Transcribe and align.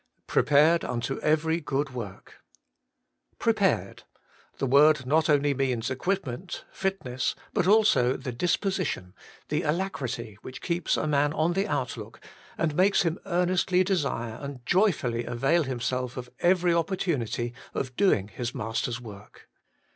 'Prepared 0.25 0.83
unto 0.83 1.19
every 1.19 1.59
good 1.61 1.91
work.' 1.93 2.39
Pre 3.37 3.53
pared. 3.53 4.01
The 4.57 4.65
word 4.65 5.05
not 5.05 5.29
only 5.29 5.53
means 5.53 5.91
equip 5.91 6.25
ment, 6.25 6.65
fitness, 6.71 7.35
but 7.53 7.67
also 7.67 8.17
the 8.17 8.31
disposition, 8.31 9.13
the 9.49 9.61
alacrity 9.61 10.39
which 10.41 10.59
keeps 10.59 10.97
a 10.97 11.05
man 11.05 11.33
on 11.33 11.53
the 11.53 11.67
outlook, 11.67 12.19
and 12.57 12.73
makes 12.73 13.03
him 13.03 13.19
earnestly 13.27 13.83
desire 13.83 14.39
and 14.41 14.65
joy 14.65 14.91
fully 14.91 15.23
avail 15.23 15.65
himself 15.65 16.17
of 16.17 16.31
every 16.39 16.73
opportunity 16.73 17.53
of 17.75 17.95
doing 17.95 18.29
his 18.29 18.55
Master's 18.55 18.99
work. 18.99 19.47